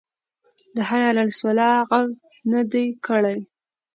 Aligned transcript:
د 0.75 0.77
حی 0.87 1.01
علی 1.09 1.21
الصلواه 1.27 1.81
غږ 1.89 2.07
نه 2.51 2.61
دی 2.71 2.85
کړی. 3.05 3.37